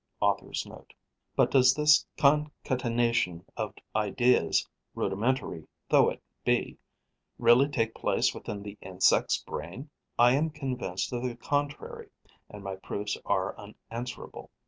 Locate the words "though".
5.89-6.09